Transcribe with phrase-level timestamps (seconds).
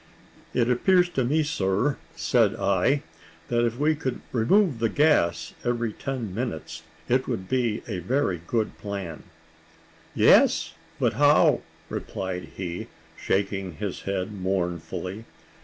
[0.51, 3.03] "It appears to me, sir," said I,
[3.49, 8.41] "that if we could remove the gas every ten minutes, it would be a very
[8.47, 9.21] good plan."
[10.15, 15.25] "Yes but how?" replied he, shaking his head mournfully.